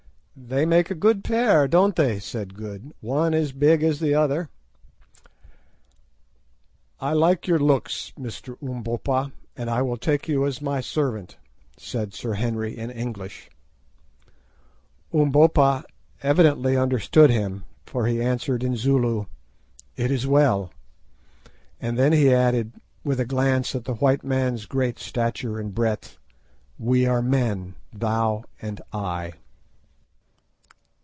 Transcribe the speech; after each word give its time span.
"They 0.43 0.65
make 0.65 0.89
a 0.89 0.95
good 0.95 1.23
pair, 1.23 1.67
don't 1.67 1.95
they?" 1.95 2.17
said 2.17 2.55
Good; 2.55 2.93
"one 2.99 3.33
as 3.35 3.51
big 3.51 3.83
as 3.83 3.99
the 3.99 4.15
other." 4.15 4.49
"I 6.99 7.13
like 7.13 7.45
your 7.45 7.59
looks, 7.59 8.11
Mr. 8.19 8.57
Umbopa, 8.59 9.31
and 9.55 9.69
I 9.69 9.83
will 9.83 9.97
take 9.97 10.27
you 10.27 10.47
as 10.47 10.59
my 10.61 10.81
servant," 10.81 11.37
said 11.77 12.13
Sir 12.15 12.33
Henry 12.33 12.75
in 12.75 12.89
English. 12.89 13.51
Umbopa 15.13 15.83
evidently 16.23 16.75
understood 16.75 17.29
him, 17.29 17.63
for 17.85 18.07
he 18.07 18.19
answered 18.19 18.63
in 18.63 18.75
Zulu, 18.75 19.25
"It 19.95 20.09
is 20.09 20.25
well"; 20.25 20.71
and 21.79 21.99
then 21.99 22.13
added, 22.15 22.73
with 23.03 23.19
a 23.19 23.25
glance 23.25 23.75
at 23.75 23.83
the 23.83 23.93
white 23.95 24.23
man's 24.23 24.65
great 24.65 24.97
stature 24.97 25.59
and 25.59 25.75
breadth, 25.75 26.17
"We 26.79 27.05
are 27.05 27.21
men, 27.21 27.75
thou 27.93 28.45
and 28.59 28.81
I." 28.91 29.33